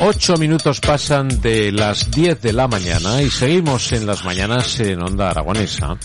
Ocho 0.00 0.36
minutos 0.36 0.80
pasan 0.80 1.40
de 1.40 1.70
las 1.70 2.10
diez 2.10 2.40
de 2.42 2.52
la 2.52 2.66
mañana 2.66 3.22
y 3.22 3.30
seguimos 3.30 3.92
en 3.92 4.06
las 4.06 4.24
mañanas 4.24 4.80
en 4.80 5.00
Onda 5.00 5.30
Aragonesa. 5.30 5.96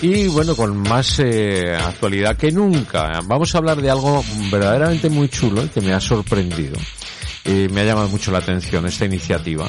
Y 0.00 0.28
bueno, 0.28 0.56
con 0.56 0.76
más 0.76 1.18
eh, 1.18 1.76
actualidad 1.76 2.36
que 2.36 2.50
nunca. 2.50 3.20
Vamos 3.24 3.54
a 3.54 3.58
hablar 3.58 3.82
de 3.82 3.90
algo 3.90 4.24
verdaderamente 4.50 5.10
muy 5.10 5.28
chulo 5.28 5.64
y 5.64 5.68
que 5.68 5.82
me 5.82 5.92
ha 5.92 6.00
sorprendido. 6.00 6.78
Me 7.44 7.80
ha 7.80 7.84
llamado 7.84 8.08
mucho 8.08 8.30
la 8.30 8.38
atención 8.38 8.86
esta 8.86 9.04
iniciativa 9.04 9.68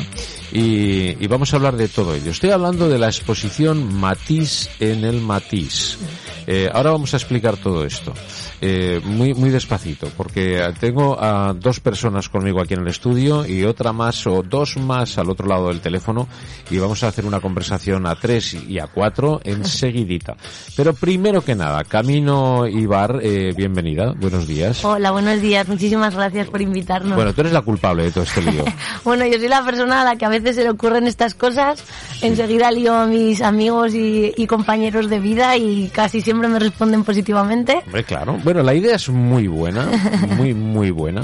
y, 0.52 1.21
y, 1.24 1.28
vamos 1.28 1.54
a 1.54 1.57
hablar 1.57 1.75
de 1.75 1.89
todo 1.89 2.16
ello. 2.16 2.32
Estoy 2.32 2.52
hablando 2.52 2.88
de 2.88 2.97
la 2.97 3.07
exposición 3.07 3.93
Matiz 3.93 4.70
en 4.79 5.04
el 5.04 5.20
Matiz. 5.20 5.97
Eh, 6.47 6.69
ahora 6.71 6.91
vamos 6.91 7.13
a 7.13 7.17
explicar 7.17 7.57
todo 7.57 7.83
esto, 7.85 8.13
eh, 8.61 9.01
muy, 9.04 9.33
muy 9.33 9.49
despacito, 9.49 10.07
porque 10.15 10.61
tengo 10.79 11.18
a 11.19 11.54
dos 11.54 11.79
personas 11.79 12.29
conmigo 12.29 12.61
aquí 12.61 12.75
en 12.75 12.81
el 12.81 12.87
estudio 12.87 13.45
y 13.45 13.63
otra 13.63 13.93
más 13.93 14.27
o 14.27 14.43
dos 14.43 14.77
más 14.77 15.18
al 15.18 15.29
otro 15.29 15.47
lado 15.47 15.69
del 15.69 15.81
teléfono 15.81 16.27
y 16.69 16.77
vamos 16.77 17.04
a 17.04 17.07
hacer 17.07 17.25
una 17.25 17.39
conversación 17.39 18.05
a 18.05 18.15
tres 18.15 18.54
y 18.54 18.77
a 18.77 18.87
cuatro 18.87 19.41
enseguidita. 19.43 20.37
Pero 20.75 20.93
primero 20.93 21.41
que 21.41 21.55
nada, 21.55 21.83
Camino 21.83 22.68
Ibar, 22.68 23.19
eh, 23.23 23.54
bienvenida, 23.55 24.13
buenos 24.15 24.47
días. 24.47 24.85
Hola, 24.85 25.11
buenos 25.11 25.41
días, 25.41 25.68
muchísimas 25.68 26.13
gracias 26.15 26.47
por 26.47 26.61
invitarnos. 26.61 27.15
Bueno, 27.15 27.33
tú 27.33 27.41
eres 27.41 27.54
la 27.54 27.61
culpable 27.61 28.04
de 28.04 28.11
todo 28.11 28.23
este 28.23 28.43
lío. 28.43 28.63
bueno, 29.04 29.25
yo 29.25 29.39
soy 29.39 29.47
la 29.47 29.65
persona 29.65 30.01
a 30.01 30.05
la 30.05 30.15
que 30.15 30.25
a 30.25 30.29
veces 30.29 30.55
se 30.55 30.63
le 30.63 30.69
ocurren 30.69 31.07
estas 31.07 31.33
cosas, 31.33 31.83
enseguida 32.21 32.69
lío 32.69 32.93
a 32.93 33.07
mis 33.07 33.41
amigos 33.41 33.95
y, 33.95 34.31
y 34.37 34.45
compañeros 34.45 35.09
de 35.09 35.19
vida 35.19 35.57
y 35.57 35.89
casi 35.89 36.21
siempre 36.21 36.34
me 36.36 36.59
responden 36.59 37.03
positivamente. 37.03 37.81
Hombre, 37.86 38.03
claro. 38.03 38.38
Bueno, 38.44 38.61
la 38.64 38.73
idea 38.73 38.95
es 38.95 39.09
muy 39.09 39.47
buena, 39.47 39.88
muy, 40.38 40.53
muy 40.53 40.92
buena. 40.92 41.23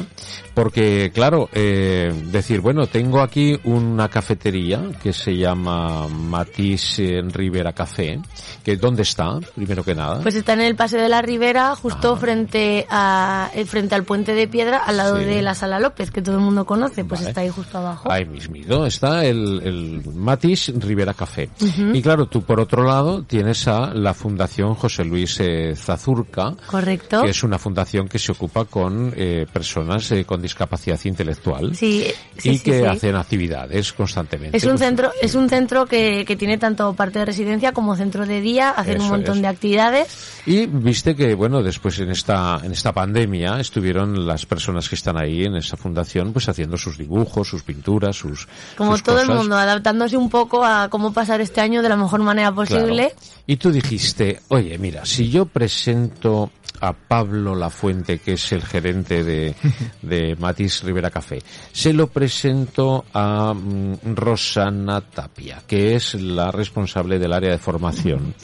Porque, 0.54 1.12
claro, 1.14 1.50
eh, 1.54 2.12
decir, 2.26 2.60
bueno, 2.60 2.86
tengo 2.88 3.22
aquí 3.22 3.58
una 3.64 4.10
cafetería 4.10 4.82
que 5.02 5.14
se 5.14 5.38
llama 5.38 6.08
Matisse 6.10 7.22
Rivera 7.32 7.72
Café. 7.74 8.20
Que, 8.64 8.76
¿Dónde 8.76 9.04
está, 9.04 9.40
primero 9.56 9.84
que 9.84 9.96
nada? 9.96 10.20
Pues 10.22 10.36
está 10.36 10.54
en 10.54 10.62
el 10.62 10.76
Paseo 10.76 11.02
de 11.02 11.08
la 11.10 11.22
Ribera, 11.22 11.76
justo 11.76 12.14
Ah. 12.14 12.18
frente 12.18 12.86
a 12.90 13.50
eh, 13.56 13.66
frente 13.66 13.96
al 13.96 14.04
puente 14.04 14.34
de 14.34 14.48
piedra, 14.48 14.80
al 14.80 14.98
lado 14.98 15.18
Sí. 15.20 15.24
de 15.26 15.42
la 15.42 15.56
Sala 15.56 15.80
López, 15.80 16.12
que 16.12 16.22
todo 16.22 16.36
el 16.36 16.42
mundo 16.42 16.66
conoce. 16.66 17.06
Pues 17.06 17.22
Vale. 17.22 17.30
está 17.30 17.42
ahí 17.42 17.50
justo 17.50 17.78
abajo. 17.78 18.12
Ahí 18.12 18.26
mismito 18.26 18.86
está 18.86 19.24
el, 19.26 19.62
el 19.64 20.02
Matisse 20.16 20.74
Rivera 20.78 21.14
Café. 21.14 21.50
Y 21.94 22.02
claro, 22.02 22.26
tú 22.26 22.42
por 22.42 22.60
otro 22.60 22.84
lado 22.84 23.24
tienes 23.24 23.68
a 23.68 23.94
la 23.94 24.14
Fundación 24.14 24.76
José 24.76 25.01
Luis 25.04 25.38
eh, 25.40 25.74
Zazurca, 25.76 26.54
Correcto. 26.68 27.24
que 27.24 27.30
es 27.30 27.44
una 27.44 27.58
fundación 27.58 28.08
que 28.08 28.20
se 28.20 28.32
ocupa 28.32 28.66
con 28.66 29.14
eh, 29.16 29.46
personas 29.52 30.12
eh, 30.12 30.26
con 30.26 30.42
discapacidad 30.42 31.00
intelectual 31.04 31.76
Sí, 31.76 32.06
sí, 32.38 32.50
y 32.52 32.58
sí, 32.58 32.64
que 32.64 32.80
sí. 32.80 32.86
hacen 32.86 33.16
actividades 33.16 33.94
constantemente. 33.94 34.58
Es 34.58 34.64
un 34.64 34.72
Pues, 34.72 34.82
centro, 34.82 35.12
es 35.22 35.36
un 35.36 35.50
centro 35.50 35.86
que, 35.86 36.26
que 36.26 36.36
tiene 36.36 36.58
tanto 36.58 36.94
parte 36.94 37.20
de 37.20 37.26
residencia 37.26 37.72
como 37.72 37.96
centro 37.96 38.26
de 38.26 38.42
día, 38.42 38.70
hacen 38.72 39.02
un 39.02 39.10
montón 39.10 39.36
es. 39.38 39.42
de 39.42 39.48
actividades. 39.48 40.42
Y 40.46 40.66
viste 40.66 41.16
que, 41.16 41.34
bueno, 41.36 41.62
después 41.64 42.00
en 42.00 42.10
esta, 42.12 42.60
en 42.64 42.72
esta 42.72 42.92
pandemia 42.94 43.60
estuvieron 43.60 44.26
las 44.26 44.46
personas 44.46 44.90
que 44.90 44.96
están 44.96 45.18
ahí 45.18 45.46
en 45.46 45.56
esa 45.56 45.78
fundación 45.78 46.34
pues 46.34 46.50
haciendo 46.50 46.78
sus 46.78 46.98
dibujos, 46.98 47.48
sus 47.48 47.64
pinturas, 47.64 48.16
sus 48.18 48.48
Como 48.78 48.94
sus 48.94 49.04
todo 49.04 49.22
el 49.22 49.28
mundo, 49.30 49.56
adaptándose 49.56 50.18
un 50.18 50.30
poco 50.30 50.64
a 50.66 50.90
cómo 50.90 51.14
pasar 51.14 51.42
este 51.42 51.62
año 51.62 51.82
de 51.82 51.90
la 51.90 51.96
mejor 51.98 52.22
manera 52.22 52.52
posible. 52.52 53.14
Claro. 53.16 53.42
Y 53.48 53.58
tú 53.58 53.72
dijiste, 53.72 54.40
oye, 54.50 54.78
mira, 54.78 54.91
si 55.04 55.30
yo 55.30 55.46
presento 55.46 56.52
a 56.80 56.94
Pablo 56.94 57.54
Lafuente, 57.56 58.20
que 58.20 58.34
es 58.34 58.52
el 58.54 58.64
gerente 58.64 59.24
de, 59.24 59.56
de 60.02 60.36
Matisse 60.40 60.84
Rivera 60.84 61.12
Café, 61.12 61.40
se 61.72 61.94
lo 61.94 62.08
presento 62.08 63.06
a 63.14 63.54
mm, 63.54 64.16
Rosana 64.16 65.02
Tapia, 65.02 65.62
que 65.68 65.96
es 65.96 66.16
la 66.16 66.52
responsable 66.52 67.20
del 67.20 67.34
área 67.34 67.52
de 67.52 67.58
formación. 67.58 68.34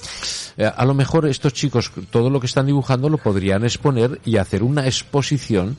Eh, 0.59 0.65
A 0.75 0.85
lo 0.85 0.95
mejor 0.95 1.27
estos 1.27 1.53
chicos, 1.53 1.91
todo 2.09 2.31
lo 2.31 2.39
que 2.39 2.47
están 2.47 2.65
dibujando 2.65 3.09
lo 3.09 3.19
podrían 3.19 3.63
exponer 3.63 4.19
y 4.25 4.37
hacer 4.37 4.63
una 4.63 4.87
exposición 4.87 5.77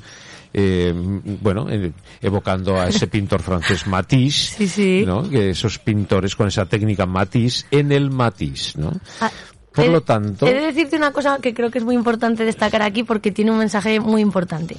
eh, 0.54 0.92
bueno, 0.94 1.66
eh, 1.68 1.90
evocando 2.20 2.80
a 2.80 2.86
ese 2.86 3.06
pintor 3.08 3.42
francés 3.42 3.88
Matisse, 3.88 4.54
Sí, 4.56 4.68
sí. 4.68 5.02
¿no? 5.04 5.28
Que 5.28 5.50
esos 5.50 5.80
pintores 5.80 6.36
con 6.36 6.46
esa 6.46 6.66
técnica 6.66 7.06
Matisse 7.06 7.66
en 7.72 7.90
el 7.90 8.10
Matisse, 8.12 8.76
¿no? 8.78 8.92
Ah, 9.20 9.32
Por 9.78 9.86
he- 9.86 9.92
lo 9.92 10.00
tanto, 10.02 10.46
He 10.46 10.54
de 10.54 10.60
decirte 10.60 10.96
una 10.96 11.12
cosa 11.12 11.38
que 11.38 11.54
creo 11.54 11.70
que 11.70 11.78
es 11.78 11.84
muy 11.84 11.94
importante 11.94 12.44
destacar 12.44 12.82
aquí 12.82 13.02
porque 13.04 13.30
tiene 13.32 13.50
un 13.50 13.58
mensaje 13.58 14.00
muy 14.00 14.20
importante. 14.22 14.76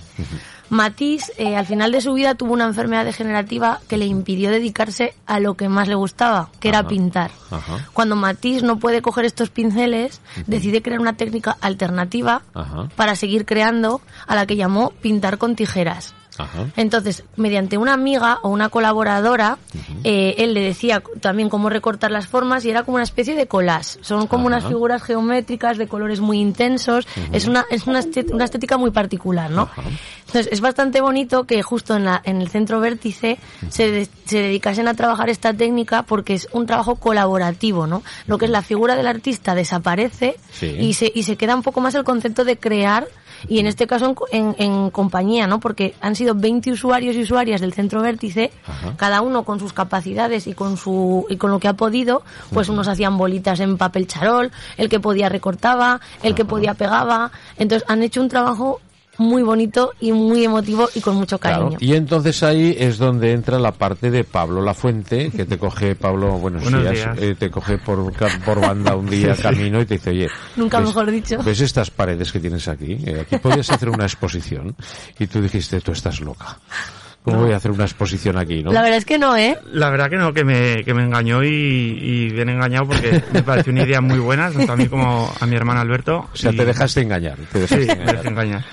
Matisse, 0.69 1.31
eh, 1.37 1.55
al 1.55 1.65
final 1.65 1.91
de 1.91 1.99
su 2.01 2.13
vida, 2.13 2.35
tuvo 2.35 2.53
una 2.53 2.65
enfermedad 2.65 3.03
degenerativa 3.03 3.79
que 3.87 3.97
le 3.97 4.05
impidió 4.05 4.51
dedicarse 4.51 5.15
a 5.25 5.39
lo 5.39 5.55
que 5.55 5.67
más 5.67 5.87
le 5.87 5.95
gustaba, 5.95 6.49
que 6.59 6.69
era 6.69 6.87
pintar. 6.87 7.31
Ajá. 7.49 7.87
Cuando 7.93 8.15
Matisse 8.15 8.61
no 8.63 8.77
puede 8.77 9.01
coger 9.01 9.25
estos 9.25 9.49
pinceles, 9.49 10.21
decide 10.45 10.83
crear 10.83 10.99
una 10.99 11.13
técnica 11.13 11.57
alternativa 11.61 12.43
Ajá. 12.53 12.87
para 12.95 13.15
seguir 13.15 13.45
creando, 13.45 14.01
a 14.27 14.35
la 14.35 14.45
que 14.45 14.55
llamó 14.57 14.91
pintar 15.01 15.39
con 15.39 15.55
tijeras. 15.55 16.13
Ajá. 16.39 16.65
Entonces, 16.77 17.23
mediante 17.35 17.77
una 17.77 17.93
amiga 17.93 18.39
o 18.41 18.49
una 18.49 18.69
colaboradora, 18.69 19.57
eh, 20.03 20.35
él 20.39 20.53
le 20.55 20.61
decía 20.61 21.03
también 21.21 21.49
cómo 21.49 21.69
recortar 21.69 22.09
las 22.11 22.27
formas 22.27 22.65
y 22.65 22.69
era 22.71 22.83
como 22.83 22.95
una 22.95 23.03
especie 23.03 23.35
de 23.35 23.45
collage. 23.47 23.99
Son 24.01 24.25
como 24.27 24.47
unas 24.47 24.63
figuras 24.69 25.03
geométricas 25.03 25.77
de 25.77 25.87
colores 25.87 26.19
muy 26.21 26.39
intensos. 26.39 27.07
Es 27.33 27.45
una 27.47 27.65
es 27.69 27.85
una, 27.87 27.99
estet- 28.01 28.33
una 28.33 28.45
estética 28.45 28.77
muy 28.77 28.91
particular, 28.91 29.51
¿no? 29.51 29.69
Entonces, 30.29 30.49
es 30.51 30.61
bastante 30.61 31.01
bonito 31.01 31.45
que 31.45 31.61
justo 31.63 31.95
en, 31.95 32.05
la, 32.05 32.21
en 32.23 32.39
el 32.41 32.49
centro 32.49 32.79
vértice 32.79 33.39
se, 33.69 33.91
de- 33.91 34.07
se 34.25 34.41
dedicasen 34.41 34.87
a 34.87 34.93
trabajar 34.93 35.29
esta 35.29 35.53
técnica 35.53 36.03
porque 36.03 36.35
es 36.35 36.47
un 36.51 36.65
trabajo 36.67 36.95
colaborativo, 36.95 37.87
¿no? 37.87 38.03
Lo 38.27 38.37
que 38.37 38.45
es 38.45 38.51
la 38.51 38.61
figura 38.61 38.95
del 38.95 39.07
artista 39.07 39.55
desaparece 39.55 40.37
Sí. 40.51 40.67
y 40.79 40.93
se, 40.93 41.11
y 41.13 41.23
se 41.23 41.35
queda 41.35 41.55
un 41.55 41.63
poco 41.63 41.81
más 41.81 41.95
el 41.95 42.03
concepto 42.03 42.43
de 42.45 42.57
crear 42.57 43.07
y 43.47 43.59
en 43.59 43.67
este 43.67 43.87
caso 43.87 44.15
en, 44.31 44.55
en, 44.59 44.73
en 44.83 44.89
compañía, 44.89 45.47
¿no? 45.47 45.59
Porque 45.61 45.95
han 46.01 46.15
sido 46.15 46.35
20 46.35 46.71
usuarios 46.71 47.15
y 47.15 47.21
usuarias 47.21 47.61
del 47.61 47.73
centro 47.73 48.01
vértice, 48.01 48.51
Ajá. 48.67 48.95
cada 48.97 49.21
uno 49.21 49.43
con 49.45 49.59
sus 49.59 49.71
capacidades 49.73 50.45
y 50.45 50.53
con 50.53 50.75
su 50.77 51.25
y 51.29 51.37
con 51.37 51.49
lo 51.49 51.59
que 51.59 51.69
ha 51.69 51.73
podido, 51.73 52.21
pues 52.53 52.67
unos 52.69 52.87
hacían 52.89 53.17
bolitas 53.17 53.61
en 53.61 53.77
papel 53.77 54.07
charol, 54.07 54.51
el 54.77 54.89
que 54.89 54.99
podía 54.99 55.29
recortaba, 55.29 56.01
el 56.21 56.35
que 56.35 56.43
podía 56.45 56.73
pegaba, 56.73 57.31
entonces 57.57 57.87
han 57.89 58.03
hecho 58.03 58.21
un 58.21 58.27
trabajo 58.29 58.81
muy 59.19 59.43
bonito 59.43 59.91
y 59.99 60.11
muy 60.11 60.43
emotivo 60.45 60.89
y 60.95 61.01
con 61.01 61.15
mucho 61.15 61.37
Claro. 61.37 61.65
cariño. 61.65 61.77
Y 61.79 61.95
entonces 61.95 62.41
ahí 62.41 62.75
es 62.79 62.97
donde 62.97 63.33
entra 63.33 63.59
la 63.59 63.71
parte 63.73 64.09
de 64.09 64.23
Pablo 64.23 64.61
Lafuente, 64.63 65.29
que 65.29 65.45
te 65.45 65.57
coge, 65.59 65.95
Pablo, 65.95 66.31
buenos, 66.39 66.63
Buenos 66.63 66.81
días, 66.81 66.93
días. 66.95 67.17
eh, 67.19 67.35
te 67.37 67.51
coge 67.51 67.77
por, 67.77 68.11
por 68.45 68.59
banda 68.61 68.95
un 68.95 69.07
día 69.09 69.35
camino 69.41 69.79
y 69.81 69.85
te 69.85 69.95
dice, 69.95 70.09
oye, 70.09 70.27
Nunca 70.55 70.79
¿ves- 70.79 70.87
mejor 70.87 71.11
dicho. 71.11 71.37
¿Ves 71.43 71.61
estas 71.61 71.91
paredes 71.91 72.31
que 72.31 72.39
tienes 72.39 72.67
aquí? 72.67 72.97
Eh, 73.05 73.19
aquí 73.21 73.37
podías 73.37 73.69
hacer 73.69 73.89
una 73.89 74.05
exposición. 74.05 74.75
Y 75.19 75.27
tú 75.27 75.41
dijiste, 75.41 75.81
tú 75.81 75.91
estás 75.91 76.19
loca. 76.21 76.57
¿Cómo 77.23 77.41
voy 77.41 77.51
a 77.51 77.57
hacer 77.57 77.71
una 77.71 77.83
exposición 77.83 78.37
aquí, 78.37 78.63
no? 78.63 78.71
La 78.71 78.81
verdad 78.81 78.97
es 78.97 79.05
que 79.05 79.17
no, 79.19 79.35
¿eh? 79.35 79.57
La 79.71 79.89
verdad 79.89 80.09
que 80.09 80.15
no, 80.15 80.33
que 80.33 80.43
me, 80.43 80.83
que 80.83 80.93
me 80.93 81.03
engañó 81.03 81.43
y, 81.43 81.47
y 81.49 82.29
bien 82.29 82.49
engañado 82.49 82.87
porque 82.87 83.21
me 83.33 83.43
pareció 83.43 83.71
una 83.73 83.83
idea 83.83 84.01
muy 84.01 84.19
buena, 84.19 84.49
tanto 84.51 84.71
a 84.71 84.75
mí 84.75 84.87
como 84.87 85.31
a 85.39 85.45
mi 85.45 85.55
hermano 85.55 85.81
Alberto. 85.81 86.29
O 86.33 86.35
sea, 86.37 86.51
y- 86.51 86.55
te 86.57 86.65
dejaste 86.65 87.01
engañar. 87.01 87.37
Te 87.51 87.67
Sí, 87.67 87.75
dejaste 87.75 87.85
me 87.85 87.91
engañar. 87.93 88.15
dejé 88.15 88.27
engañar. 88.29 88.65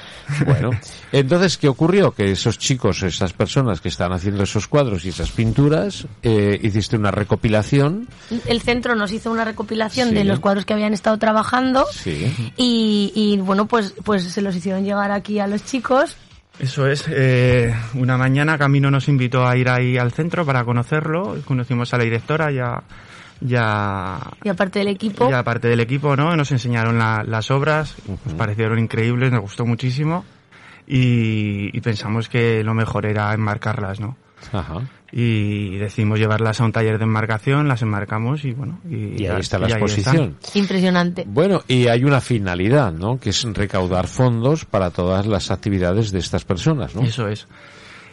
Bueno, 0.44 0.70
entonces, 1.12 1.56
¿qué 1.56 1.68
ocurrió? 1.68 2.10
Que 2.12 2.32
esos 2.32 2.58
chicos, 2.58 3.00
esas 3.04 3.32
personas 3.32 3.80
que 3.80 3.88
están 3.88 4.12
haciendo 4.12 4.42
esos 4.42 4.66
cuadros 4.66 5.04
y 5.04 5.10
esas 5.10 5.30
pinturas, 5.30 6.06
eh, 6.22 6.58
hiciste 6.62 6.96
una 6.96 7.12
recopilación. 7.12 8.08
El 8.46 8.60
centro 8.60 8.96
nos 8.96 9.12
hizo 9.12 9.30
una 9.30 9.44
recopilación 9.44 10.08
Sí. 10.08 10.14
de 10.16 10.24
los 10.24 10.40
cuadros 10.40 10.64
que 10.64 10.72
habían 10.72 10.94
estado 10.94 11.16
trabajando 11.18 11.84
Sí. 11.92 12.52
y, 12.56 13.12
y 13.14 13.36
bueno, 13.38 13.66
pues, 13.66 13.94
pues 14.04 14.24
se 14.24 14.42
los 14.42 14.56
hicieron 14.56 14.84
llegar 14.84 15.12
aquí 15.12 15.38
a 15.38 15.46
los 15.46 15.64
chicos. 15.64 16.16
Eso 16.58 16.86
es, 16.86 17.04
eh, 17.08 17.74
una 17.94 18.16
mañana 18.16 18.56
Camino 18.56 18.90
nos 18.90 19.08
invitó 19.08 19.46
a 19.46 19.56
ir 19.56 19.68
ahí 19.68 19.98
al 19.98 20.12
centro 20.12 20.44
para 20.46 20.64
conocerlo, 20.64 21.36
conocimos 21.44 21.92
a 21.92 21.98
la 21.98 22.04
directora 22.04 22.50
ya 22.50 22.82
ya 23.40 24.18
Y 24.42 24.48
aparte 24.48 24.78
del 24.78 24.88
equipo, 24.88 25.28
y 25.28 25.32
aparte 25.34 25.68
del 25.68 25.80
equipo, 25.80 26.16
¿no? 26.16 26.34
Nos 26.36 26.50
enseñaron 26.52 26.98
la- 26.98 27.22
las 27.26 27.50
obras, 27.50 27.94
nos 28.24 28.34
parecieron 28.34 28.78
increíbles, 28.78 29.30
nos 29.30 29.42
gustó 29.42 29.66
muchísimo 29.66 30.24
y, 30.86 31.76
y 31.76 31.80
pensamos 31.82 32.28
que 32.30 32.64
lo 32.64 32.72
mejor 32.72 33.04
era 33.04 33.34
enmarcarlas, 33.34 34.00
¿no? 34.00 34.16
Ajá. 34.52 34.80
Y 35.12 35.76
decidimos 35.76 36.18
llevarlas 36.18 36.60
a 36.60 36.64
un 36.64 36.72
taller 36.72 36.98
de 36.98 37.04
enmarcación, 37.04 37.68
las 37.68 37.80
enmarcamos 37.82 38.44
y 38.44 38.52
bueno. 38.52 38.80
Y, 38.90 39.22
Y 39.22 39.26
ahí 39.26 39.40
está 39.40 39.58
la 39.58 39.68
y 39.68 39.72
exposición. 39.72 40.36
impresionante. 40.54 41.24
Bueno, 41.26 41.62
y 41.68 41.86
hay 41.86 42.04
una 42.04 42.20
finalidad, 42.20 42.92
¿no? 42.92 43.18
Que 43.18 43.30
es 43.30 43.44
recaudar 43.44 44.08
fondos 44.08 44.64
para 44.64 44.90
todas 44.90 45.26
las 45.26 45.50
actividades 45.50 46.10
de 46.10 46.18
estas 46.18 46.44
personas, 46.44 46.94
¿no? 46.94 47.02
Eso 47.02 47.28
es. 47.28 47.46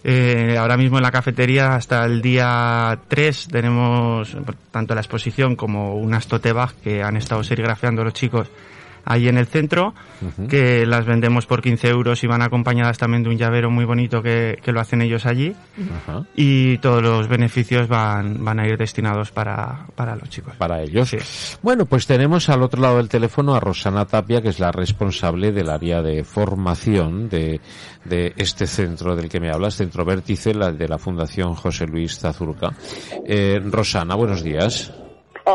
Eh, 0.05 0.57
ahora 0.59 0.75
mismo 0.75 0.97
en 0.97 1.03
la 1.03 1.11
cafetería 1.11 1.75
hasta 1.75 2.03
el 2.05 2.21
día 2.21 2.99
3 3.07 3.47
tenemos 3.49 4.35
tanto 4.69 4.93
la 4.93 4.99
exposición 5.01 5.55
como 5.55 5.95
unas 5.95 6.27
tote 6.27 6.51
bag 6.51 6.73
que 6.83 7.01
han 7.01 7.15
estado 7.15 7.41
serigrafiando 7.41 8.03
los 8.03 8.13
chicos 8.13 8.49
ahí 9.05 9.27
en 9.27 9.37
el 9.37 9.47
centro, 9.47 9.93
que 10.49 10.85
las 10.85 11.05
vendemos 11.05 11.45
por 11.45 11.61
15 11.61 11.89
euros 11.89 12.23
y 12.23 12.27
van 12.27 12.41
acompañadas 12.41 12.97
también 12.97 13.23
de 13.23 13.29
un 13.29 13.37
llavero 13.37 13.69
muy 13.69 13.85
bonito 13.85 14.21
que, 14.21 14.59
que 14.63 14.71
lo 14.71 14.79
hacen 14.79 15.01
ellos 15.01 15.25
allí. 15.25 15.55
Y 16.35 16.77
todos 16.77 17.01
los 17.01 17.27
beneficios 17.27 17.87
van, 17.87 18.43
van 18.43 18.59
a 18.59 18.67
ir 18.67 18.77
destinados 18.77 19.31
para, 19.31 19.85
para 19.95 20.15
los 20.15 20.29
chicos. 20.29 20.55
Para 20.57 20.81
ellos. 20.81 21.09
Sí. 21.09 21.17
Bueno, 21.61 21.85
pues 21.85 22.07
tenemos 22.07 22.49
al 22.49 22.63
otro 22.63 22.81
lado 22.81 22.97
del 22.97 23.09
teléfono 23.09 23.55
a 23.55 23.59
Rosana 23.59 24.05
Tapia, 24.05 24.41
que 24.41 24.49
es 24.49 24.59
la 24.59 24.71
responsable 24.71 25.51
del 25.51 25.69
área 25.69 26.01
de 26.01 26.23
formación 26.23 27.29
de, 27.29 27.59
de 28.05 28.33
este 28.37 28.67
centro 28.67 29.15
del 29.15 29.29
que 29.29 29.39
me 29.39 29.49
hablas, 29.49 29.75
Centro 29.75 30.05
Vértice, 30.05 30.53
la 30.53 30.71
de 30.71 30.87
la 30.87 30.97
Fundación 30.97 31.55
José 31.55 31.85
Luis 31.87 32.19
Zazurca. 32.19 32.71
Eh, 33.25 33.61
Rosana, 33.63 34.15
buenos 34.15 34.43
días. 34.43 34.93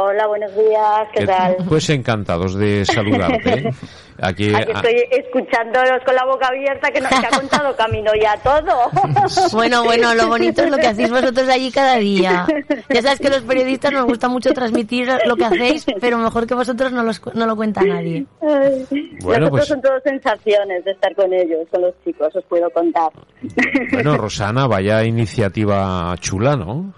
Hola, 0.00 0.29
buenos 0.29 0.55
días, 0.55 1.09
¿qué 1.12 1.27
tal? 1.27 1.56
Pues 1.69 1.91
encantados 1.91 2.55
de 2.55 2.85
saludarte. 2.85 3.71
Aquí, 4.21 4.53
Aquí 4.55 4.71
ah, 4.75 4.81
estoy 4.81 5.05
escuchándolos 5.12 6.03
con 6.05 6.15
la 6.15 6.25
boca 6.25 6.49
abierta 6.49 6.91
que, 6.91 7.00
no, 7.00 7.09
que 7.09 7.27
ha 7.27 7.31
contado 7.31 7.75
Camino 7.77 8.11
ya 8.21 8.37
todo. 8.37 8.91
Bueno, 9.53 9.83
bueno, 9.85 10.15
lo 10.15 10.29
bonito 10.29 10.62
es 10.62 10.71
lo 10.71 10.77
que 10.77 10.87
hacéis 10.89 11.11
vosotros 11.11 11.49
allí 11.49 11.71
cada 11.73 11.97
día. 11.97 12.47
Ya 12.89 13.03
sabes 13.03 13.19
que 13.21 13.29
los 13.29 13.43
periodistas 13.43 13.93
nos 13.93 14.05
gusta 14.06 14.29
mucho 14.29 14.53
transmitir 14.53 15.09
lo 15.27 15.37
que 15.37 15.45
hacéis, 15.45 15.85
pero 16.00 16.19
mejor 16.19 16.47
que 16.47 16.55
vosotros 16.55 16.93
no, 16.93 17.03
los, 17.03 17.19
cu- 17.21 17.31
no 17.35 17.47
lo 17.47 17.56
cuenta 17.56 17.83
nadie. 17.83 18.25
Ay, 18.41 18.87
Bueno, 19.23 19.47
Nosotros 19.47 19.50
pues- 19.50 19.67
son 19.69 19.83
todas 19.83 20.03
sensaciones 20.03 20.85
de 20.85 20.91
estar 20.93 21.15
con 21.15 21.33
ellos, 21.33 21.67
con 21.71 21.83
los 21.83 21.95
chicos, 22.05 22.35
os 22.35 22.45
puedo 22.45 22.69
contar. 22.71 23.11
bueno, 23.93 24.17
Rosana, 24.17 24.67
vaya 24.67 25.05
iniciativa 25.05 26.15
chula, 26.21 26.56
¿no? 26.56 26.93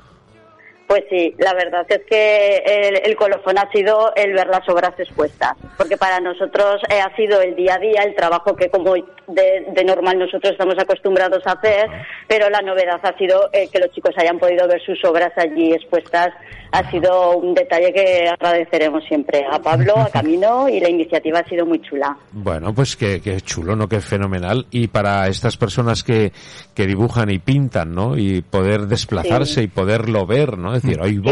Pues 0.91 1.05
sí, 1.09 1.33
la 1.39 1.55
verdad 1.55 1.87
es 1.89 2.01
que 2.11 2.57
el, 2.67 3.01
el 3.05 3.15
colofón 3.15 3.57
ha 3.59 3.71
sido 3.71 4.13
el 4.17 4.33
ver 4.33 4.49
las 4.49 4.69
obras 4.69 4.91
expuestas, 4.99 5.53
porque 5.79 5.97
para 5.97 6.19
nosotros 6.19 6.83
eh, 6.91 7.01
ha 7.01 7.15
sido 7.15 7.41
el 7.41 7.55
día 7.55 7.77
a 7.77 7.79
día, 7.79 8.03
el 8.03 8.17
trabajo 8.17 8.57
que 8.57 8.69
como 8.71 8.95
de, 8.95 9.67
de 9.73 9.85
normal 9.85 10.19
nosotros 10.19 10.51
estamos 10.51 10.75
acostumbrados 10.81 11.47
a 11.47 11.53
hacer, 11.53 11.89
pero 12.27 12.51
la 12.51 12.61
novedad 12.63 12.99
ha 13.05 13.17
sido 13.17 13.49
eh, 13.53 13.69
que 13.73 13.79
los 13.79 13.93
chicos 13.93 14.17
hayan 14.19 14.41
podido 14.41 14.67
ver 14.67 14.83
sus 14.85 14.99
obras 15.05 15.31
allí 15.37 15.73
expuestas. 15.73 16.31
Ha 16.73 16.89
sido 16.91 17.37
un 17.37 17.53
detalle 17.55 17.93
que 17.93 18.29
agradeceremos 18.29 19.03
siempre 19.05 19.45
a 19.51 19.59
Pablo, 19.61 19.97
a 19.97 20.09
Camino, 20.09 20.69
y 20.69 20.79
la 20.79 20.89
iniciativa 20.89 21.41
ha 21.41 21.49
sido 21.49 21.67
muy 21.67 21.81
chula. 21.83 22.17
Bueno, 22.31 22.73
pues 22.73 22.97
qué, 22.97 23.21
qué 23.21 23.41
chulo, 23.41 23.75
¿no? 23.75 23.89
Qué 23.89 24.01
fenomenal. 24.01 24.67
Y 24.71 24.87
para 24.87 25.27
estas 25.27 25.57
personas 25.57 26.05
que, 26.05 26.31
que 26.75 26.87
dibujan 26.87 27.29
y 27.31 27.41
pintan, 27.41 27.93
¿no? 27.93 28.17
Y 28.17 28.43
poder 28.43 28.83
desplazarse 28.83 29.55
Sí. 29.55 29.61
y 29.63 29.67
poderlo 29.67 30.27
ver, 30.27 30.57
¿no? 30.59 30.80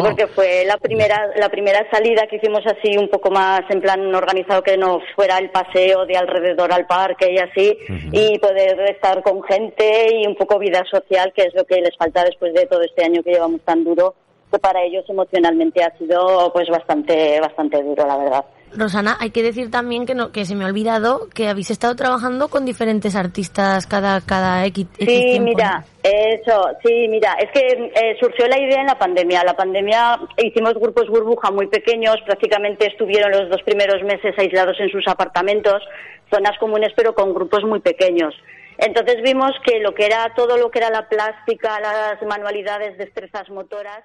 Porque 0.02 0.26
fue 0.28 0.64
la 0.64 0.76
primera, 0.76 1.30
la 1.36 1.48
primera 1.48 1.86
salida 1.90 2.26
que 2.28 2.36
hicimos 2.36 2.60
así 2.66 2.96
un 2.96 3.08
poco 3.08 3.30
más 3.30 3.62
en 3.70 3.80
plan 3.80 4.14
organizado, 4.14 4.62
que 4.62 4.76
no 4.76 5.00
fuera 5.14 5.38
el 5.38 5.50
paseo 5.50 6.06
de 6.06 6.16
alrededor 6.16 6.72
al 6.72 6.86
parque 6.86 7.32
y 7.32 7.38
así, 7.38 7.76
y 8.12 8.38
poder 8.38 8.80
estar 8.90 9.22
con 9.22 9.42
gente 9.42 10.08
y 10.14 10.26
un 10.26 10.34
poco 10.34 10.58
vida 10.58 10.84
social, 10.90 11.32
que 11.34 11.42
es 11.42 11.54
lo 11.54 11.64
que 11.64 11.80
les 11.80 11.96
falta 11.96 12.24
después 12.24 12.52
de 12.54 12.66
todo 12.66 12.82
este 12.82 13.04
año 13.04 13.22
que 13.22 13.32
llevamos 13.32 13.60
tan 13.62 13.84
duro, 13.84 14.14
que 14.50 14.58
para 14.58 14.82
ellos 14.82 15.04
emocionalmente 15.08 15.82
ha 15.82 15.96
sido 15.98 16.50
pues 16.52 16.68
bastante, 16.68 17.40
bastante 17.40 17.82
duro, 17.82 18.06
la 18.06 18.16
verdad. 18.16 18.44
Rosana, 18.76 19.16
hay 19.20 19.30
que 19.30 19.42
decir 19.42 19.70
también 19.70 20.06
que 20.06 20.14
no, 20.14 20.32
que 20.32 20.44
se 20.44 20.54
me 20.54 20.64
ha 20.64 20.68
olvidado 20.68 21.28
que 21.34 21.48
habéis 21.48 21.70
estado 21.70 21.94
trabajando 21.96 22.48
con 22.48 22.64
diferentes 22.64 23.16
artistas 23.16 23.86
cada, 23.86 24.20
cada 24.20 24.64
X, 24.66 24.86
X 24.98 25.08
Sí, 25.08 25.22
tiempo, 25.30 25.50
mira, 25.50 25.84
eso, 26.02 26.70
sí, 26.84 27.08
mira, 27.08 27.34
es 27.34 27.50
que 27.52 27.66
eh, 27.66 28.16
surgió 28.20 28.46
la 28.46 28.58
idea 28.58 28.80
en 28.80 28.86
la 28.86 28.98
pandemia. 28.98 29.42
La 29.44 29.54
pandemia 29.54 30.18
hicimos 30.36 30.74
grupos 30.74 31.08
burbuja 31.08 31.50
muy 31.50 31.66
pequeños, 31.66 32.16
prácticamente 32.24 32.86
estuvieron 32.86 33.30
los 33.30 33.50
dos 33.50 33.62
primeros 33.62 34.02
meses 34.02 34.34
aislados 34.38 34.76
en 34.80 34.90
sus 34.90 35.06
apartamentos, 35.08 35.82
zonas 36.30 36.58
comunes, 36.58 36.92
pero 36.96 37.14
con 37.14 37.34
grupos 37.34 37.64
muy 37.64 37.80
pequeños. 37.80 38.34
Entonces 38.78 39.16
vimos 39.22 39.50
que 39.66 39.80
lo 39.80 39.92
que 39.92 40.06
era 40.06 40.32
todo 40.36 40.56
lo 40.56 40.70
que 40.70 40.78
era 40.78 40.90
la 40.90 41.08
plástica, 41.08 41.80
las 41.80 42.22
manualidades, 42.22 42.96
destrezas 42.96 43.50
motoras, 43.50 44.04